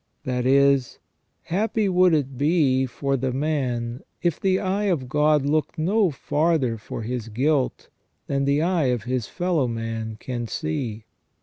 [0.23, 0.97] That is,
[1.43, 6.79] happy would it be for the man if the eye of God looked no farther
[6.79, 7.87] for his guilt
[8.25, 11.05] than the eye of his fellow man can see.